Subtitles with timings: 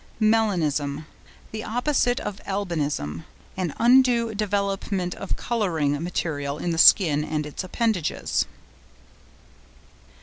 [0.19, 3.23] MELANISM.—The opposite of albinism;
[3.55, 8.47] an undue development of colouring material in the skin and its appendages.